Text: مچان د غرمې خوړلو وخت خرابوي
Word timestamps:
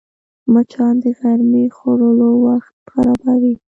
مچان 0.53 0.93
د 1.03 1.05
غرمې 1.19 1.65
خوړلو 1.75 2.29
وخت 2.45 2.73
خرابوي 2.91 3.53